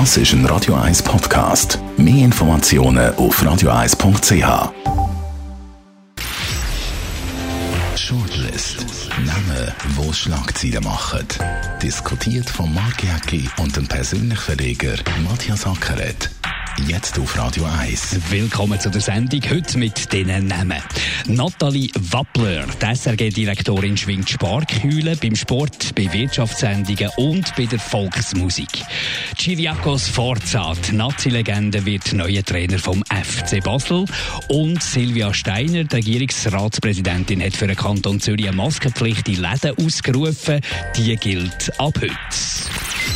[0.00, 1.78] Das ist ein Radio 1 Podcast.
[1.96, 4.72] Mehr Informationen auf radio1.ch.
[7.96, 8.86] Shortlist.
[9.24, 11.28] Namen, wo Schlagzeilen machen.
[11.80, 14.96] Diskutiert von Mark Jäcki und dem persönlichen Verleger
[15.28, 16.28] Matthias Ackeret.
[16.76, 18.30] Jetzt auf Radio 1.
[18.30, 19.40] Willkommen zu der Sendung.
[19.48, 20.82] Heute mit diesen Namen.
[21.26, 28.82] Nathalie Wappler, die SRG-Direktorin, schwingt Sparkühle beim Sport, bei Wirtschaftssendungen und bei der Volksmusik.
[29.38, 34.04] Chiriakos Forza, die Nazi-Legende, wird neuer Trainer vom FC Basel.
[34.48, 40.60] Und Silvia Steiner, die Regierungsratspräsidentin, hat für den Kanton Zürich eine Maskenpflicht in Läden ausgerufen.
[40.96, 43.13] Die gilt ab heute.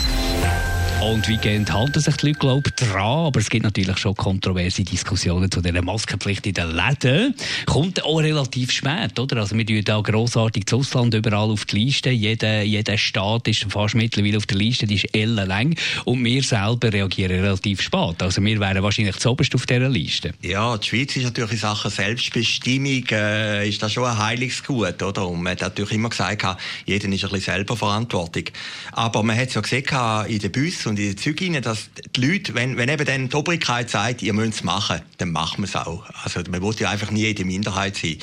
[1.01, 3.27] Und wie gehen halten sich die Leute, glaube ich, dran?
[3.27, 7.37] Aber es gibt natürlich schon kontroverse Diskussionen zu dieser Maskenpflicht in den Läden.
[7.66, 9.37] Kommt auch relativ spät, oder?
[9.37, 12.11] Also wir tun da grossartig das Ausland überall auf die Liste.
[12.11, 15.77] Jeder, jeder Staat ist fast mittlerweile auf der Liste, die ist ellenlang.
[16.05, 18.20] Und wir selber reagieren relativ spät.
[18.20, 20.33] Also wir wären wahrscheinlich zuoberst auf dieser Liste.
[20.42, 25.01] Ja, die Schweiz ist natürlich in Sachen Selbstbestimmung äh, ist das schon ein heiliges Gut,
[25.01, 25.28] oder?
[25.28, 26.45] Und man hat natürlich immer gesagt,
[26.86, 28.53] jeder ist ein bisschen selber verantwortlich.
[28.91, 29.84] Aber man hat es ja gesehen
[30.27, 33.36] in den Bussen und in den Zügen, dass die Leute, wenn, wenn eben dann die
[33.36, 36.05] Obrigkeit sagt, ihr müsst es machen, dann machen wir es auch.
[36.25, 38.17] Also man will ja einfach nie jede Minderheit sein.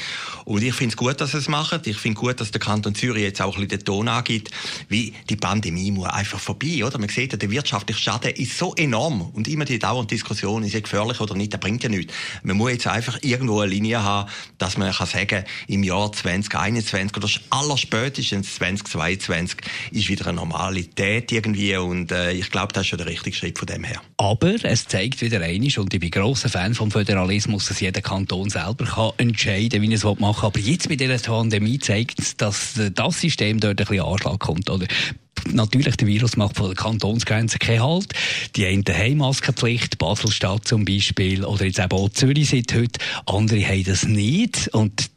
[0.46, 1.82] Und ich finde es gut, dass sie es machen.
[1.86, 4.52] Ich finde gut, dass der Kanton Zürich jetzt auch ein bisschen den Ton angibt,
[4.90, 6.98] wie die Pandemie muss einfach vorbei, oder?
[6.98, 10.76] Man sieht ja, der wirtschaftliche Schaden ist so enorm und immer die dauernde Diskussion, ist
[10.76, 12.14] er gefährlich oder nicht, das bringt ja nichts.
[12.44, 17.18] Man muss jetzt einfach irgendwo eine Linie haben, dass man kann sagen, im Jahr 2021
[17.18, 19.60] oder allerspätestens 2022
[19.92, 23.60] ist wieder eine Normalität irgendwie und äh, ich glaube, das ist schon der richtige Schritt
[23.60, 24.02] von dem her.
[24.16, 28.50] Aber es zeigt wieder einiges und ich bin grosser Fan vom Föderalismus, dass jeder Kanton
[28.50, 30.32] selber kann entscheiden wie er es machen will.
[30.32, 34.70] Aber jetzt bei dieser Pandemie zeigt es, dass das System dort ein bisschen Anschlag kommt.
[34.70, 34.88] Oder?
[35.52, 38.14] Natürlich, der Virus macht von der Kantonsgrenze keinen Halt.
[38.56, 43.00] Die einen haben Maskenpflicht, Baselstadt zum Beispiel, oder jetzt eben auch Zürich seit heute.
[43.26, 44.70] Andere haben das nicht.
[44.70, 45.12] Und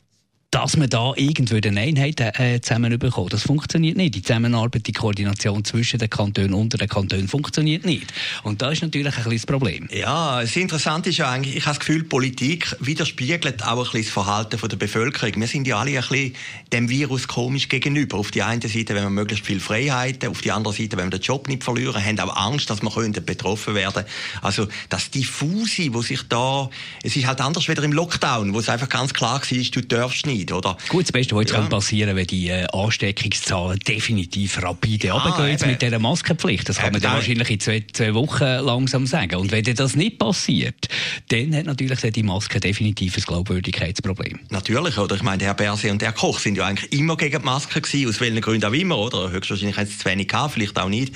[0.50, 3.34] dass man da irgendwie eine Einheit äh, zusammenbekommt.
[3.34, 4.14] Das funktioniert nicht.
[4.14, 8.06] Die Zusammenarbeit, die Koordination zwischen den Kantonen und den Kantonen funktioniert nicht.
[8.44, 9.88] Und da ist natürlich ein das Problem.
[9.92, 14.04] Ja, das Interessante ist ja eigentlich, ich habe das Gefühl, Politik widerspiegelt auch ein bisschen
[14.04, 15.34] das Verhalten der Bevölkerung.
[15.36, 16.34] Wir sind ja alle ein bisschen
[16.72, 18.16] dem Virus komisch gegenüber.
[18.16, 21.18] Auf die eine Seite, wenn wir möglichst viel Freiheiten, auf die andere Seite, wenn wir
[21.18, 22.88] den Job nicht verlieren, haben auch Angst, dass wir
[23.20, 24.04] betroffen werden
[24.40, 26.70] Also das Diffuse, wo sich da,
[27.02, 30.26] es ist halt anders wieder im Lockdown, wo es einfach ganz klar war, du darfst
[30.26, 30.76] nicht nicht, oder?
[30.88, 31.62] Gut, das Beste, was jetzt ja.
[31.62, 36.68] passieren wenn die äh, Ansteckungszahlen definitiv rapide ja, runtergehen mit dieser Maskenpflicht.
[36.68, 39.36] Das kann man dann wahrscheinlich in zwei, zwei Wochen langsam sagen.
[39.36, 40.88] Und wenn das nicht passiert,
[41.28, 44.40] dann hat natürlich die Maske definitiv ein Glaubwürdigkeitsproblem.
[44.50, 45.16] Natürlich, oder?
[45.16, 48.08] Ich meine, Herr Berse und der Koch sind ja eigentlich immer gegen die Maske gewesen,
[48.08, 49.30] aus welchen Gründen auch immer, oder?
[49.30, 51.14] Höchstwahrscheinlich haben sie zu wenig gehabt, vielleicht auch nicht.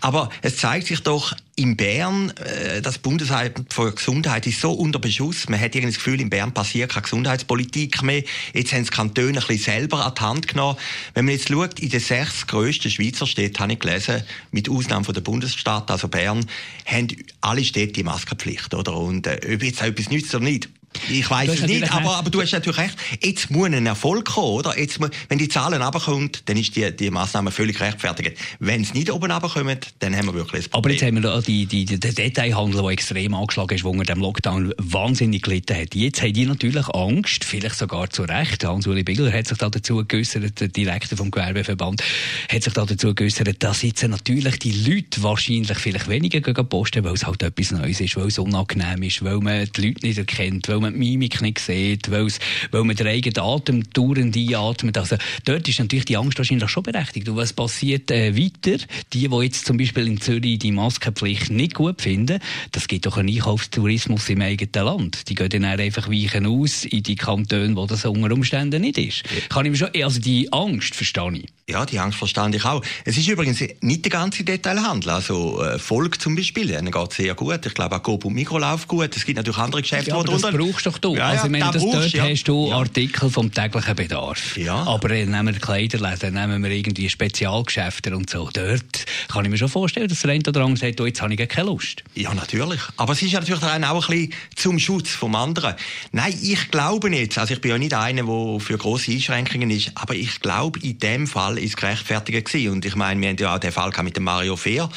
[0.00, 4.98] Aber es zeigt sich doch, in Bern, äh, das Bundesamt für Gesundheit ist so unter
[4.98, 5.46] Beschuss.
[5.50, 8.22] Man hat irgendwie das Gefühl, in Bern passiert keine Gesundheitspolitik mehr.
[8.54, 10.78] Jetzt haben die Kantone ein bisschen selber an die Hand genommen.
[11.12, 14.22] Wenn man jetzt schaut, in den sechs grössten Schweizer Städten, habe ich gelesen,
[14.52, 16.46] mit Ausnahme von der Bundesstadt, also Bern,
[16.86, 17.08] haben
[17.42, 18.96] alle Städte die Maskenpflicht, oder?
[18.96, 20.70] Und äh, ob jetzt etwas nützt oder nicht,
[21.08, 22.96] ich weiß es nicht, aber, aber du hast natürlich recht.
[23.22, 24.78] Jetzt muss ein Erfolg kommen, oder?
[24.78, 28.36] Jetzt muss, wenn die Zahlen runterkommen, dann ist die, die Massnahme völlig rechtfertigt.
[28.58, 30.80] Wenn es nicht oben runterkommen, dann haben wir wirklich ein Problem.
[30.80, 34.20] Aber jetzt haben wir die, die, den Detailhandel, der extrem angeschlagen ist, der unter dem
[34.20, 35.94] Lockdown wahnsinnig gelitten hat.
[35.94, 38.64] Jetzt haben die natürlich Angst, vielleicht sogar zu Recht.
[38.64, 42.02] Hans-Uli Bigler hat sich da dazu geäussert, der Direktor vom Gewerbeverband,
[42.50, 47.14] hat sich da dazu geäussert, dass jetzt natürlich die Leute wahrscheinlich vielleicht weniger posten, weil
[47.14, 50.68] es halt etwas Neues ist, weil es unangenehm ist, weil man die Leute nicht erkennt,
[50.68, 52.28] weil man die Mimik nicht sieht, weil
[52.72, 54.98] man den eigenen Atem dauernd einatmet.
[54.98, 57.28] Also dort ist natürlich die Angst wahrscheinlich schon berechtigt.
[57.28, 58.84] Und was passiert äh, weiter?
[59.12, 62.40] Die, die jetzt zum Beispiel in Zürich die Maskenpflicht nicht gut finden,
[62.72, 65.28] das gibt doch einen Einkaufstourismus im eigenen Land.
[65.28, 69.22] Die gehen dann einfach weichen aus in die Kantone, wo das unter Umständen nicht ist.
[69.48, 71.46] Kann ich mir schon, also die Angst verstehe ich.
[71.68, 72.82] Ja, die Angst verstand ich auch.
[73.04, 75.10] Es ist übrigens nicht der ganze Detailhandel.
[75.10, 77.64] Also äh, Volk zum Beispiel, denen geht sehr gut.
[77.64, 79.16] Ich glaube auch Coop und Mikro läuft gut.
[79.16, 81.16] Es gibt natürlich andere Geschäfte, ja, aber das brauchst doch du.
[81.16, 82.24] Ja, also ich meine, das dort ja.
[82.24, 84.56] hast du Artikel vom täglichen Bedarf.
[84.56, 84.74] Ja.
[84.84, 88.48] Aber äh, nehmen wir Kleiderläden, nehmen wir irgendwie Spezialgeschäfte und so.
[88.52, 91.34] Dort kann ich mir schon vorstellen, dass der eine oder andere sagt, oh, jetzt habe
[91.34, 92.02] ich keine Lust.
[92.14, 92.80] Ja, natürlich.
[92.96, 95.74] Aber es ist ja natürlich auch ein bisschen zum Schutz vom anderen.
[96.12, 97.36] Nein, ich glaube nicht.
[97.38, 99.92] Also ich bin ja nicht einer, der für grosse Einschränkungen ist.
[99.94, 102.72] Aber ich glaube, in dem Fall ist es gerechtfertigt gewesen.
[102.72, 104.88] Und ich meine, wir haben ja auch den Fall mit dem Mario Fehr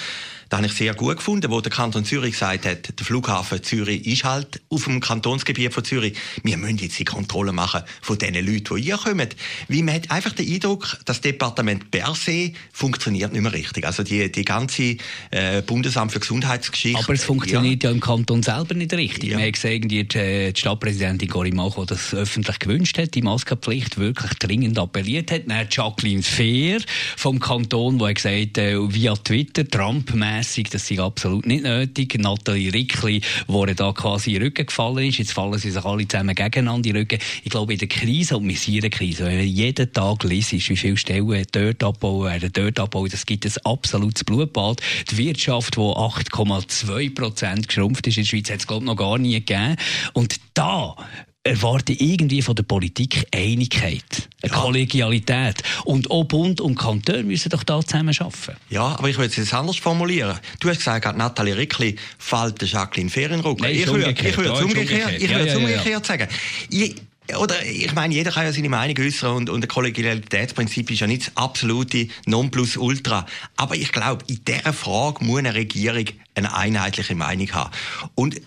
[0.54, 4.06] Das habe ich sehr gut gefunden, wo der Kanton Zürich gesagt hat, der Flughafen Zürich
[4.06, 6.16] ist halt auf dem Kantonsgebiet von Zürich.
[6.44, 9.30] Wir müssen jetzt die Kontrolle machen von den Leuten, die hier kommen.
[9.68, 13.88] Wie man hat einfach den Eindruck, das Departement per se funktioniert nicht mehr richtig.
[13.88, 14.98] Also die, die ganze
[15.32, 17.00] äh, Bundesamt für Gesundheitsgeschichte.
[17.04, 19.32] Aber es funktioniert ja, ja im Kanton selber nicht richtig.
[19.32, 19.40] Ja.
[19.40, 23.98] Wir haben gesehen, die, die Stadtpräsidentin Cory Macho, die das öffentlich gewünscht hat, die Maskenpflicht
[23.98, 25.48] wirklich dringend appelliert hat.
[25.48, 26.80] Dann Jacqueline Fehr
[27.18, 32.18] vom Kanton, die gesagt äh, via Twitter, Trump-mässig, das sei absolut nicht nötig.
[32.20, 35.18] Nathalie Rickli, die da quasi in den Rücken gefallen ist.
[35.18, 37.20] Jetzt fallen sie sich alle zusammen gegeneinander in den Rücken.
[37.44, 41.46] Ich glaube, in der Krise und Misierenkrise, wenn man jeden Tag liest, wie viele Stellen
[41.52, 44.82] dort abbauen werden, dort abbauen, das gibt ein absolutes Blutbad.
[45.12, 48.96] Die Wirtschaft, die 8,2 Prozent geschrumpft ist in der Schweiz, hat es, glaube ich, noch
[48.96, 49.76] gar nie gegeben.
[50.14, 50.96] Und da
[51.44, 54.58] erwarte irgendwie von der Politik Einigkeit, eine ja.
[54.58, 55.62] Kollegialität.
[55.84, 58.58] Und auch Bund und Kanton müssen doch da zusammen arbeiten.
[58.70, 60.40] Ja, aber ich würde es jetzt anders formulieren.
[60.60, 63.60] Du hast gesagt, Nathalie Rickli fällt der Jacqueline Ferienruck.
[63.60, 66.28] Nein, ich würde es umgekehrt, umgekehrt, ich würde ja, ja, umgekehrt sagen.
[66.70, 66.96] Ich,
[67.38, 71.08] oder ich meine, jeder kann ja seine Meinung äußern und, und das Kollegialitätsprinzip ist ja
[71.08, 73.26] nicht das absolute Nonplusultra.
[73.58, 76.06] Aber ich glaube, in dieser Frage muss eine Regierung
[76.36, 77.72] eine einheitliche Meinung haben.
[78.16, 78.42] Und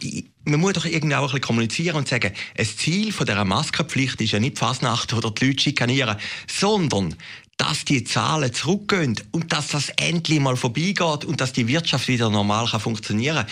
[0.47, 4.33] man muss doch irgendwie auch ein bisschen kommunizieren und sagen, das Ziel dieser Maskenpflicht ist
[4.33, 6.17] ja nicht Fasnacht oder die Leute schikanieren,
[6.47, 7.17] sondern
[7.57, 12.31] dass die Zahlen zurückgehen und dass das endlich mal vorbeigeht und dass die Wirtschaft wieder
[12.31, 13.47] normal kann funktionieren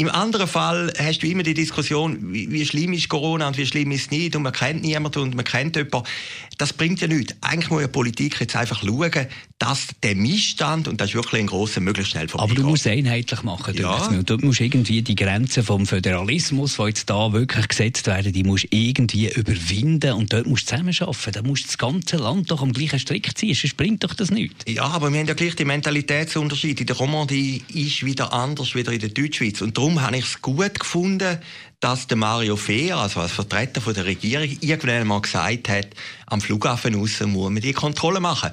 [0.00, 3.66] Im anderen Fall hast du immer die Diskussion, wie, wie schlimm ist Corona und wie
[3.66, 6.08] schlimm ist es nicht und man kennt niemanden und man kennt jemanden.
[6.56, 7.34] Das bringt ja nichts.
[7.42, 9.26] Eigentlich muss ja Politik jetzt einfach schauen,
[9.58, 12.56] dass der Missstand, und das ist wirklich ein grosser, möglichst schnell vorbeigeht.
[12.56, 13.74] Aber du musst es einheitlich machen.
[13.76, 14.22] Ja.
[14.24, 18.68] Du musst irgendwie die Grenzen vom Föderalismus, die jetzt da wirklich gesetzt werden, die musst
[18.70, 21.32] irgendwie überwinden und dort musst du zusammenarbeiten.
[21.32, 24.30] Da musst du das ganze Land doch am gleichen Strick ziehen, sonst bringt doch das
[24.30, 24.64] nichts.
[24.66, 26.80] Ja, aber wir haben ja gleich die Mentalitätsunterschiede.
[26.80, 29.60] In der Romandie ist wieder anders, wieder in der Deutschschweiz.
[29.60, 31.38] Und darum habe ich es gut gefunden,
[31.80, 35.88] dass der Mario Fehr, also als Vertreter von der Regierung, irgendwann mal gesagt hat,
[36.26, 38.50] am Flughafen raus muss man die Kontrolle machen.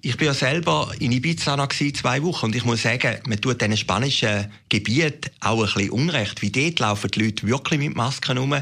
[0.00, 3.60] Ich bin ja selber in Ibiza noch zwei Wochen und ich muss sagen, man tut
[3.60, 6.40] diesen spanischen Gebiet auch ein bisschen Unrecht.
[6.40, 8.54] Wie dort laufen die Leute wirklich mit Masken rum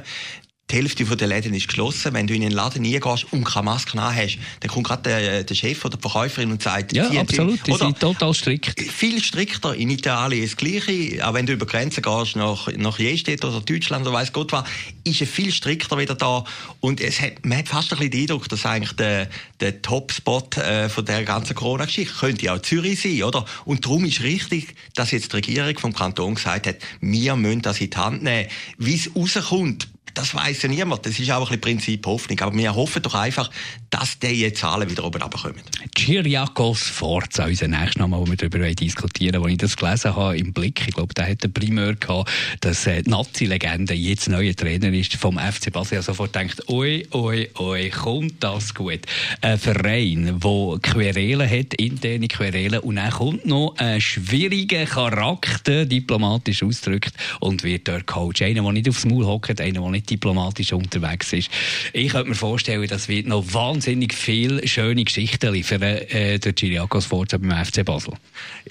[0.71, 2.13] die Hälfte der Läden ist geschlossen.
[2.13, 5.55] Wenn du in einen Laden reingehst und keine Maske hast, dann kommt gerade der, der,
[5.55, 8.79] Chef oder die Verkäuferin und sagt, ja, absolut, die sind total strikt.
[8.79, 9.75] Viel strikter.
[9.75, 11.27] In Italien ist das Gleiche.
[11.27, 14.65] Auch wenn du über Grenzen gehst, nach, nach Jestedt oder Deutschland oder weiss Gott was,
[15.05, 16.45] ist es viel strikter wieder da.
[16.81, 19.29] Und es hat, man hat fast ein bisschen den Eindruck, dass eigentlich der,
[19.61, 23.47] der Topspot äh, von der ganzen Corona-Geschichte könnte auch Zürich sein, oder?
[23.65, 27.81] Und darum ist richtig, dass jetzt die Regierung vom Kanton gesagt hat, wir müssen das
[27.81, 28.49] in die Hand nehmen.
[28.77, 29.89] Wie es rauskommt,
[30.19, 31.07] das weiß ja niemand.
[31.07, 32.41] Das ist auch ein bisschen Prinzip Hoffnung.
[32.41, 33.51] Aber wir hoffen doch einfach,
[33.91, 35.61] dass diese Zahlen wieder oben runterkommen.
[35.95, 39.43] Kyriakos Forza, unser nächster Name, wo wir darüber diskutieren.
[39.43, 42.31] Als ich das gelesen habe im Blick, ich glaube, der hat den Primär gehabt,
[42.61, 46.01] dass äh, die Nazi-Legende jetzt neuer Trainer ist vom FC Basel.
[46.01, 49.01] Ich sofort denkt, oi, oi, oi, kommt das gut.
[49.41, 56.65] Ein Verein, der Querelen hat, interne Querelen, und dann kommt noch ein schwieriger Charakter, diplomatisch
[56.65, 58.43] ausgedrückt, und wird dort Coach.
[58.43, 61.51] Einer, der nicht aufs Maul hockt, einer, der nicht diplomatisch unterwegs ist.
[61.93, 67.07] Ich könnte mir vorstellen, das wird noch wahnsinnig viele schöne Geschichten liefern, äh, der Giriakos
[67.07, 68.15] Forza beim FC Basel.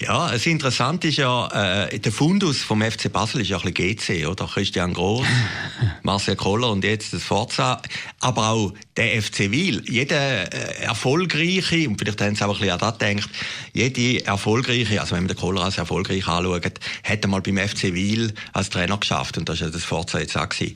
[0.00, 3.96] Ja, es interessant ist ja, äh, der Fundus vom FC Basel ist ja ein bisschen
[4.22, 4.46] GC, oder?
[4.46, 5.26] Christian Groß,
[6.02, 7.82] Marcel Koller und jetzt das Forza.
[8.20, 9.82] Aber auch der FC Wil.
[9.88, 13.30] Jeder äh, erfolgreiche, und vielleicht haben sie auch ein bisschen an das gedacht,
[13.72, 16.64] jede erfolgreiche, also wenn man den Koller als erfolgreich anschaut,
[17.04, 19.38] hat einmal beim FC Wil als Trainer geschafft.
[19.38, 20.48] Und das war ja das Forza jetzt auch.
[20.48, 20.74] Gewesen.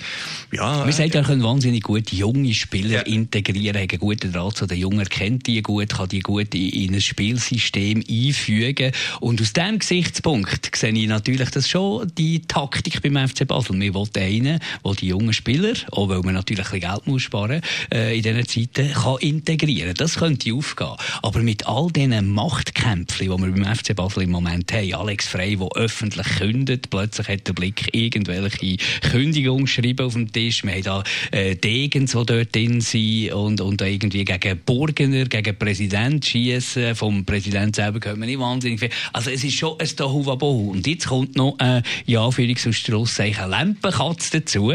[0.52, 3.00] Ja, Man sagt, er können wahnsinnig gut junge Spieler ja.
[3.00, 6.94] integrieren, hat einen guten Draht zu den Jungen, kennt die gut, kann die gut in
[6.94, 8.92] ein Spielsystem einfügen.
[9.20, 13.80] Und aus diesem Gesichtspunkt sehe ich natürlich das schon die Taktik beim FC Basel.
[13.80, 17.22] Wir wollen einen, der die jungen Spieler, auch weil man natürlich ein bisschen Geld muss
[17.22, 19.94] sparen äh, in diesen Zeiten, kann integrieren.
[19.94, 20.96] Das könnte aufgehen.
[21.22, 25.56] Aber mit all diesen Machtkämpfen, die wir beim FC Basel im Moment haben, Alex Frey,
[25.56, 28.76] der öffentlich kündet, plötzlich hat der Blick irgendwelche
[29.10, 30.64] Kündigungen geschrieben auf dem Tisch.
[30.64, 35.44] Wir haben da äh, Degens, die dort drin sind und, und irgendwie gegen Burgener, gegen
[35.44, 36.94] den Präsidenten schießen.
[36.94, 38.90] Vom Präsidenten selber hört man nicht wahnsinnig viel.
[39.12, 40.72] Also es ist schon ein Tohuwabohu.
[40.72, 44.72] Und jetzt kommt noch, äh, ja, Anführungs- und Schlusszeichen, Lempenkatz dazu.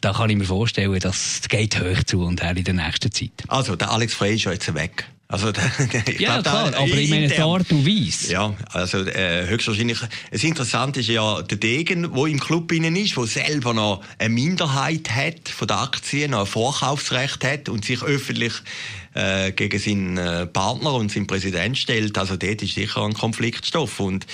[0.00, 3.32] Da kann ich mir vorstellen, das geht hoch zu und her in der nächsten Zeit.
[3.48, 5.06] Also, der Alex Frey ist ja jetzt weg.
[5.30, 5.48] Also,
[6.18, 8.32] ja, klar, aber ich meine, die Art und Weise.
[8.32, 9.98] Ja, also äh, höchstwahrscheinlich.
[10.30, 14.30] Das Interessante ist ja der Degen, der im Club innen ist, der selber noch eine
[14.30, 18.54] Minderheit hat von den Aktien, noch ein Vorkaufsrecht hat und sich öffentlich
[19.18, 22.16] äh, gegen seinen äh, Partner und seinen Präsident stellt.
[22.16, 23.98] Also dort ist sicher ein Konfliktstoff.
[23.98, 24.26] Und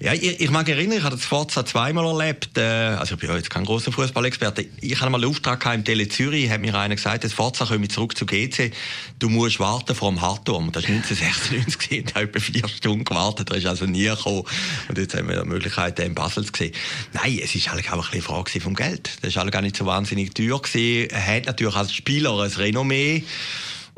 [0.00, 2.56] ja, ich, ich mag erinnern, ich habe das Forza zweimal erlebt.
[2.56, 4.66] Äh, also ich bin ja jetzt kein großer Fußballexperte.
[4.80, 7.88] Ich hatte mal einen Auftrag im Tele Zürich, hat mir einer gesagt, das Forza komme
[7.88, 8.72] zurück zu GC.
[9.18, 10.70] Du musst warten vor dem Hartturm.
[10.70, 13.50] Das war 1996 gesehen, da etwa vier Stunden gewartet.
[13.50, 14.44] Da ist also nie gekommen.
[14.88, 16.72] Und jetzt haben wir die Möglichkeit, den in Basel zu sehen.
[17.12, 19.10] Nein, es ist eigentlich auch ein bisschen Frage vom Geld.
[19.22, 21.10] Das ist gar nicht so wahnsinnig teuer gewesen.
[21.10, 23.24] Er hat natürlich als Spieler ein Renommee.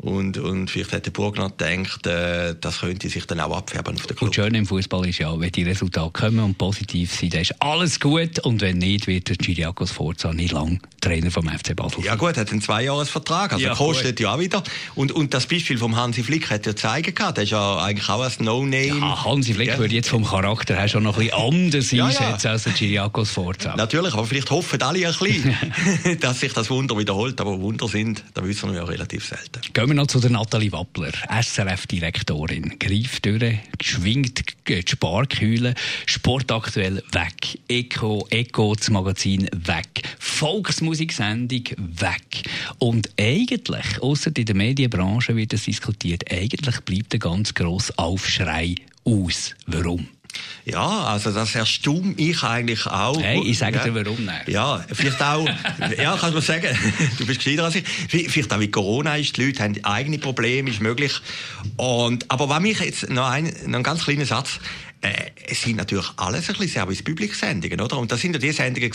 [0.01, 4.07] Und, und vielleicht hat der Burgner gedacht, äh, das könnte sich dann auch abfärben auf
[4.07, 4.29] der Club.
[4.29, 7.61] Und schön im Fußball ist ja, wenn die Resultate kommen und positiv sind, dann ist
[7.61, 8.39] alles gut.
[8.39, 12.03] Und wenn nicht, wird der Giriakos Forza nicht lang Trainer vom FC Basel.
[12.03, 14.19] Ja gut, hat einen Zweijahresvertrag, also ja, kostet gut.
[14.21, 14.63] ja auch wieder.
[14.95, 18.09] Und, und das Beispiel vom Hansi Flick hat ja zeigen gehabt, der ist ja eigentlich
[18.09, 18.85] auch ein No-Name.
[18.87, 19.77] Ja, Hansi Flick ja.
[19.77, 22.51] würde jetzt vom Charakter her schon noch ein bisschen anders ja, einschätzen ja.
[22.51, 23.75] als der Giriakos Forza.
[23.75, 25.55] Natürlich, aber vielleicht hoffen alle ein bisschen,
[26.19, 27.39] dass sich das Wunder wiederholt.
[27.39, 29.61] Aber Wunder sind, da wissen wir ja relativ selten.
[29.73, 32.79] Gehen wir noch zu der Nathalie Wappler, SRF-Direktorin.
[32.79, 42.49] Greift durch, schwingt die Sparkühle, sportaktuell weg, Eco, Eco, das Magazin weg, Volksmusiksendung weg.
[42.79, 48.75] Und eigentlich, außer in der Medienbranche wird es diskutiert, eigentlich bleibt ein ganz grosser Aufschrei
[49.03, 49.55] aus.
[49.65, 50.07] Warum?
[50.65, 53.21] Ja, also das erstaunt mich eigentlich auch.
[53.21, 53.83] Hey, ich sage ja.
[53.83, 54.47] dir warum nicht.
[54.47, 55.45] Ja, vielleicht auch,
[55.97, 56.67] ja, kannst du sagen,
[57.17, 57.83] du bist gescheiter als ich.
[57.87, 61.13] Vielleicht auch wie Corona ist, die Leute haben eigene Probleme, ist möglich.
[61.77, 64.59] Und, aber was mich jetzt noch ein, noch ein ganz kleiner Satz,
[65.01, 67.97] äh, es sind natürlich alles ein bisschen Service-Public-Sendungen, oder?
[67.97, 68.91] Und das sind ja die Sendungen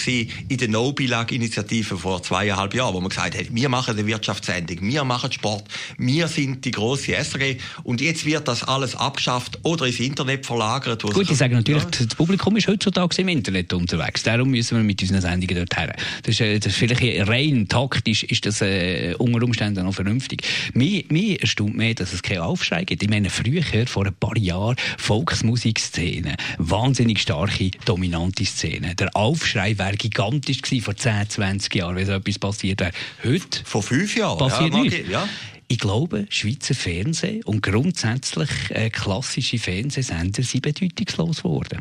[0.48, 5.04] in der No-Bilag-Initiative vor zweieinhalb Jahren, wo man gesagt hat, wir machen eine Wirtschaftssendung, wir
[5.04, 5.64] machen Sport,
[5.98, 11.02] wir sind die grosse SRG und jetzt wird das alles abgeschafft oder ins Internet verlagert.
[11.02, 11.90] Gut, ich sage natürlich, ja.
[11.90, 15.94] das Publikum ist heutzutage im Internet unterwegs, darum müssen wir mit unseren Sendungen dort her.
[16.22, 20.42] Das ist, äh, das ist vielleicht rein taktisch, ist das äh, unter Umständen noch vernünftig.
[20.72, 23.02] Mir, mir erstaunt mehr, dass es keinen Aufschrei gibt.
[23.02, 26.36] Ich meine, früher, vor ein paar Jahren, Volksmusik Szene.
[26.58, 28.94] Wahnsinnig starke, dominante Szene.
[28.94, 32.92] Der Aufschrei wäre gigantisch gewesen vor 10, 20 Jahren, wenn so etwas passiert wäre.
[33.24, 33.60] Heute?
[33.64, 34.38] Vor fünf Jahren?
[34.38, 35.08] Passiert ja, nicht.
[35.08, 35.28] Ja.
[35.68, 41.80] Ich glaube, Schweizer Fernsehen und grundsätzlich äh, klassische Fernsehsender sind bedeutungslos geworden.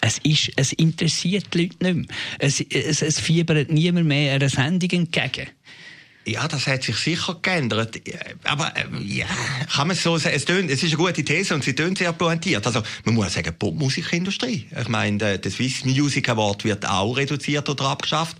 [0.00, 2.16] Es, ist, es interessiert die Leute nicht mehr.
[2.38, 5.48] Es, es, es fiebert niemand mehr einer Sendung entgegen.
[6.26, 8.00] Ja, das hat sich sicher geändert.
[8.42, 9.26] Aber äh, ja,
[9.72, 12.12] kann man so sagen, es, tönt, es ist eine gute These und sie tönt sehr
[12.12, 12.66] pointiert.
[12.66, 14.66] Also man muss sagen, Popmusikindustrie.
[14.76, 18.36] Ich meine, der Swiss Music Award wird auch reduziert oder abgeschafft.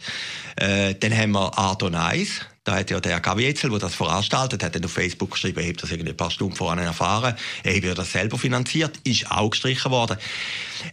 [0.57, 2.41] Äh, dann haben wir Art und Eis.
[2.67, 5.69] Da hat ja der Gabi Etzel, der das veranstaltet, hat dann auf Facebook geschrieben, er
[5.69, 7.37] hat das irgendwie ein paar Stunden vorher erfahren.
[7.63, 10.17] Er hat das selber finanziert, ist auch gestrichen worden.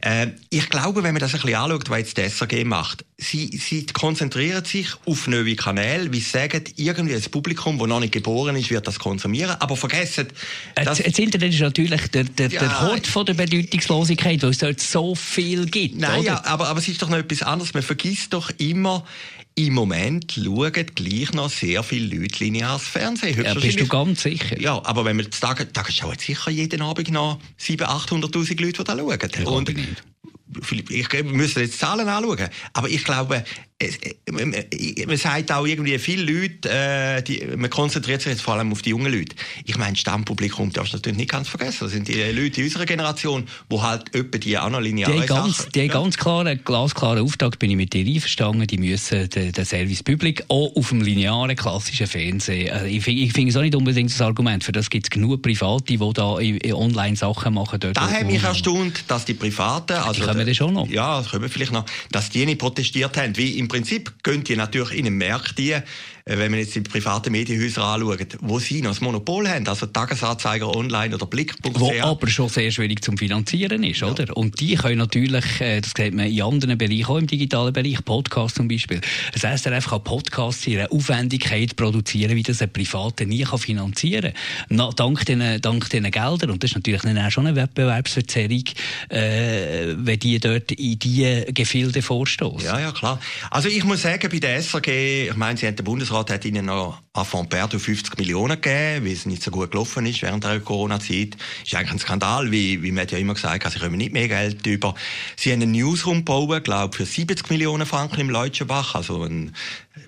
[0.02, 3.58] Äh, ich glaube, wenn man das ein bisschen anschaut, was jetzt die SRG macht, sie,
[3.58, 8.14] sie konzentrieren sich auf neue Kanäle, wie sie sagen, irgendwie das Publikum, das noch nicht
[8.14, 10.28] geboren ist, wird das konsumieren, aber vergessen...
[10.76, 14.60] Das, das Internet ist natürlich der, der, ja, der Hort von der Bedeutungslosigkeit, weil es
[14.60, 15.98] dort so viel gibt.
[15.98, 16.28] Nein, oder?
[16.28, 17.74] Ja, aber, aber es ist doch noch etwas anderes.
[17.74, 19.04] Man vergisst doch immer,
[19.56, 23.44] im Moment schauen gleich noch sehr viele Leute lineares Fernsehen.
[23.44, 24.60] Ja, bist du ganz sicher?
[24.60, 28.84] Ja, aber wenn wir sagen, da schauen sicher jeden Abend noch 700.000, 800.000 Leute, die
[28.84, 29.20] da schauen.
[29.36, 29.70] Ich Und,
[30.72, 33.44] nicht ich müsste jetzt Zahlen anschauen, aber ich glaube,
[33.80, 33.98] es,
[35.06, 38.82] man sagt auch irgendwie, viele Leute, äh, die, man konzentriert sich jetzt vor allem auf
[38.82, 39.36] die jungen Leute.
[39.66, 41.80] Ich meine, Stammpublikum darfst du natürlich nicht ganz vergessen.
[41.82, 45.26] Das sind die Leute in unserer Generation, die halt etwa die auch noch lineare die
[45.26, 45.72] ganz, Sachen...
[45.74, 45.88] Die ja.
[45.88, 50.44] ganz klare, glasklare Auftrag, bin ich mit dir einverstanden, die müssen den, den Service Public
[50.48, 52.72] auch auf dem linearen, klassischen Fernsehen...
[52.72, 55.42] Also ich finde ich es auch nicht unbedingt das Argument, für das gibt es genug
[55.42, 56.38] Private, die da
[56.74, 57.80] online Sachen machen.
[57.80, 59.94] Dort da hat mich erstaunt, dass die Privaten...
[59.94, 60.88] Also die kommen dann schon noch.
[60.88, 61.86] Ja, das wir vielleicht noch.
[62.12, 65.06] Dass die nicht protestiert haben, wie im Prinzip könnt ihr natürlich in
[65.54, 65.82] die äh,
[66.26, 70.74] wenn man jetzt die privaten Medienhäuser anschaut, wo sie noch das Monopol haben, also Tagesanzeiger
[70.74, 71.60] online oder Blick.ch.
[71.74, 74.08] Wo aber schon sehr schwierig zum Finanzieren ist, ja.
[74.08, 74.36] oder?
[74.38, 78.04] Und die können natürlich, äh, das sieht man in anderen Bereichen, auch im digitalen Bereich,
[78.06, 79.02] Podcasts zum Beispiel.
[79.34, 84.34] Das SRF kann Podcasts in einer Aufwendigkeit produzieren, wie das ein Privater nie kann finanzieren
[84.70, 84.94] kann.
[84.96, 86.52] Dank diesen, dank diesen Geldern.
[86.52, 88.64] Und das ist natürlich dann auch schon eine Wettbewerbsverzerrung,
[89.10, 92.66] äh, wenn die dort in diese Gefilde vorstoßen.
[92.66, 93.20] Ja, ja, klar.
[93.52, 96.46] Also ich muss sagen, bei der SRG, ich meine, Sie haben den Bundes Bundesrat hat
[96.46, 100.44] ihnen noch Affront Perdue 50 Millionen gegeben, weil es nicht so gut gelaufen ist während
[100.44, 101.38] der Corona-Zeit.
[101.66, 104.28] Ist eigentlich ein Skandal, wie, wie man ja immer gesagt hat, sie kommen nicht mehr
[104.28, 104.94] Geld über.
[105.36, 109.56] Sie haben einen Newsroom gebaut, glaube für 70 Millionen Franken im Leutschenbach, also ein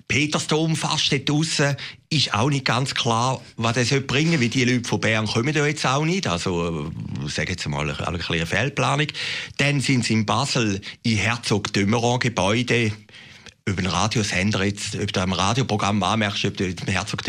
[0.06, 1.76] Petersdom fast dort draussen,
[2.08, 5.52] ist auch nicht ganz klar, was das soll bringen weil die Leute von Bern kommen
[5.52, 6.28] da jetzt auch nicht.
[6.28, 6.92] Also,
[7.26, 9.08] ich sage jetzt mal, eine, eine kleine Fehlplanung.
[9.56, 12.92] Dann sind sie in Basel in Herzog Dömeron Gebäude
[13.68, 17.24] über einen Radiosender jetzt, ob du ein Radioprogramm anmerkst, ob du im Herzog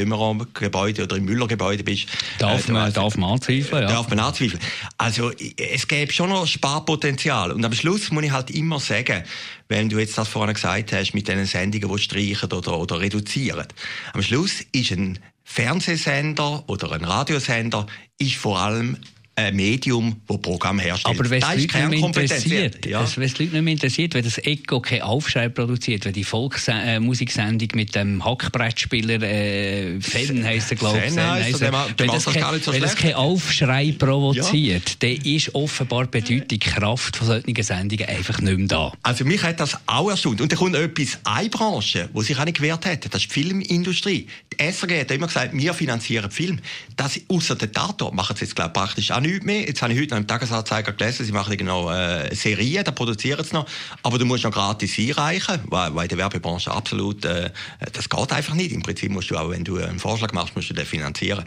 [0.54, 2.06] Gebäude oder im Müller Gebäude bist.
[2.38, 3.90] Darf, äh, man, darf man anzweifeln, ja.
[3.90, 4.62] Darf man anzweifeln.
[5.00, 7.52] Also, es gäbe schon noch Sparpotenzial.
[7.52, 9.24] Und am Schluss muss ich halt immer sagen,
[9.68, 13.66] wenn du jetzt das vorhin gesagt hast, mit diesen Sendungen, die streichen oder, oder reduzieren.
[14.14, 17.88] Am Schluss ist ein Fernsehsender oder ein Radiosender
[18.20, 18.98] ist vor allem
[19.38, 21.20] ein Medium, das Programm herstellt.
[21.20, 23.04] Aber wenn es Leute nicht interessiert, ja.
[23.04, 27.76] es Leute nicht mehr interessiert, wenn das Echo keinen Aufschrei produziert, wenn die Volksmusiksendung äh,
[27.76, 32.96] mit dem Hackbrettspieler äh, Fan heisst er, glaube ich, wenn, das, kein, so wenn das
[32.96, 35.16] keinen Aufschrei provoziert, ja.
[35.16, 38.94] dann ist offenbar die Bedeutung, die Kraft von solchen Sendungen einfach nicht mehr da.
[39.04, 40.42] Also mich hat das auch erstaunt.
[40.42, 43.42] Und da kommt etwas, eine Branche, die sich auch nicht gewehrt hat, das ist die
[43.42, 44.28] Filmindustrie.
[44.52, 46.60] Die SRG hat immer gesagt, wir finanzieren Film.
[46.96, 49.62] Das, außer der Tatort machen sie jetzt, glaube ich, praktisch auch nicht nichts mehr.
[49.62, 53.44] Jetzt habe ich heute noch im Tagesanzeiger gelesen, sie machen genau äh, Serien, da produzieren
[53.44, 53.68] sie noch.
[54.04, 57.52] Aber du musst noch gratis einreichen, weil, weil in der Werbebranche absolut, äh,
[57.94, 58.72] das geht einfach nicht.
[58.72, 61.44] Im Prinzip musst du auch, wenn du einen Vorschlag machst, musst du den finanzieren.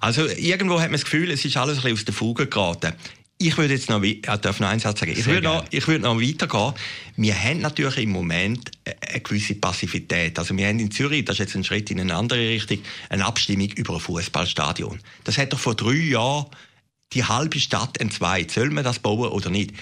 [0.00, 2.92] Also irgendwo hat man das Gefühl, es ist alles ein bisschen aus der Fuge geraten.
[3.38, 5.12] Ich würde jetzt noch, ich darf noch einen Satz sagen.
[5.12, 6.72] Ich würde, noch, ich würde noch weitergehen.
[7.16, 10.38] Wir haben natürlich im Moment eine gewisse Passivität.
[10.38, 12.78] Also wir haben in Zürich, das ist jetzt ein Schritt in eine andere Richtung,
[13.10, 15.00] eine Abstimmung über ein Fußballstadion.
[15.24, 16.46] Das hat doch vor drei Jahren
[17.12, 18.50] die halbe Stadt entzweit.
[18.50, 19.72] Soll man das bauen oder nicht?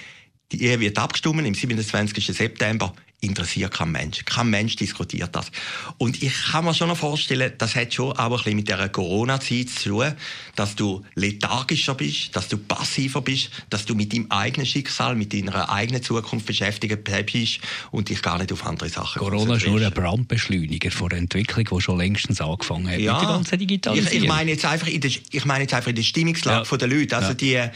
[0.53, 2.27] Die Ehe wird abgestimmt im 27.
[2.27, 4.25] September interessiert kein Mensch.
[4.25, 5.51] Kein Mensch diskutiert das.
[5.99, 8.89] Und ich kann mir schon noch vorstellen, das hat schon auch ein bisschen mit der
[8.89, 10.13] Corona-Zeit zu tun,
[10.57, 15.33] dass du lethargischer bist, dass du passiver bist, dass du mit deinem eigenen Schicksal, mit
[15.33, 19.81] deiner eigenen Zukunft beschäftigt bist und dich gar nicht auf andere Sachen Corona ist nur
[19.81, 24.17] ein Brandbeschleuniger von der Entwicklung, die schon längstens angefangen hat ja, mit der ganzen Digitalisierung.
[24.17, 26.77] Ich, ich, meine jetzt einfach in der, ich meine jetzt einfach in der Stimmungslage ja.
[26.77, 27.17] der Leute.
[27.17, 27.35] Also ja.
[27.35, 27.71] die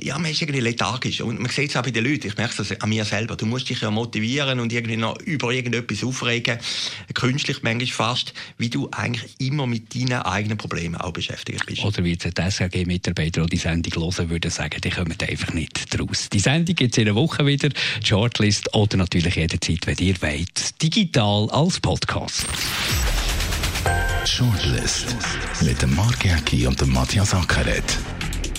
[0.00, 1.20] ja, man ist irgendwie lethargisch.
[1.20, 2.28] Und man sieht es auch bei den Leuten.
[2.28, 3.36] Ich merke es an mir selber.
[3.36, 6.58] Du musst dich ja motivieren und irgendwie noch über irgendetwas aufregen,
[7.14, 11.84] künstlich manchmal fast, wie du eigentlich immer mit deinen eigenen Problemen auch beschäftigt bist.
[11.84, 15.98] Oder wie jetzt die SRG-Mitarbeiter, die die Sendung hören, würden sagen, die kommen einfach nicht
[15.98, 16.28] draus.
[16.30, 20.20] Die Sendung gibt es in einer Woche wieder, die Shortlist oder natürlich jederzeit, wenn ihr
[20.20, 22.46] wollt, digital als Podcast.
[24.24, 25.16] Shortlist
[25.62, 27.98] mit dem Mark Jäcki und dem Matthias Ackeret